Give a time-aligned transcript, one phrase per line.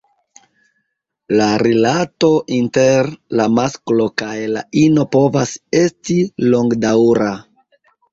[1.39, 3.09] La rilato inter
[3.41, 7.29] la masklo kaj la ino povas estis longdaŭra.